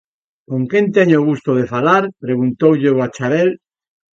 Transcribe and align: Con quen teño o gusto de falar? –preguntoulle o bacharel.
Con 0.49 0.61
quen 0.71 0.85
teño 0.95 1.17
o 1.19 1.25
gusto 1.29 1.51
de 1.59 1.65
falar? 1.73 2.03
–preguntoulle 2.09 2.87
o 2.93 2.97
bacharel. 3.01 3.49